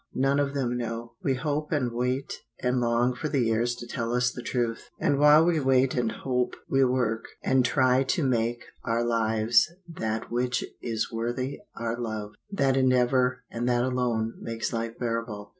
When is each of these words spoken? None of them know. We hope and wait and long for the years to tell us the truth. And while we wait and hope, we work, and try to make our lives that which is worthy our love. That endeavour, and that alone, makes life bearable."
None 0.15 0.39
of 0.39 0.55
them 0.55 0.77
know. 0.79 1.13
We 1.21 1.35
hope 1.35 1.71
and 1.71 1.91
wait 1.93 2.33
and 2.59 2.79
long 2.81 3.13
for 3.13 3.29
the 3.29 3.41
years 3.43 3.75
to 3.75 3.85
tell 3.87 4.13
us 4.15 4.31
the 4.31 4.41
truth. 4.41 4.89
And 4.99 5.19
while 5.19 5.45
we 5.45 5.59
wait 5.59 5.93
and 5.93 6.11
hope, 6.11 6.55
we 6.67 6.83
work, 6.83 7.25
and 7.43 7.63
try 7.63 8.01
to 8.05 8.23
make 8.25 8.63
our 8.83 9.03
lives 9.03 9.71
that 9.87 10.31
which 10.31 10.63
is 10.81 11.11
worthy 11.11 11.59
our 11.75 11.99
love. 11.99 12.31
That 12.51 12.77
endeavour, 12.77 13.43
and 13.51 13.69
that 13.69 13.83
alone, 13.83 14.33
makes 14.39 14.73
life 14.73 14.97
bearable." 14.97 15.49